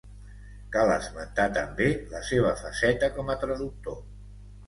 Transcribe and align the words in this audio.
Cal 0.75 0.93
esmentar 0.93 1.45
també 1.57 1.89
la 2.15 2.21
seva 2.29 2.55
faceta 2.63 3.09
com 3.19 3.31
a 3.35 3.39
traductor. 3.43 4.01